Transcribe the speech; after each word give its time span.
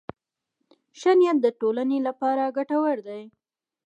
ښه 0.99 1.11
نیت 1.19 1.37
د 1.41 1.47
ټولنې 1.59 1.97
لپاره 2.07 2.53
ګټور 2.57 2.97
دی. 3.07 3.23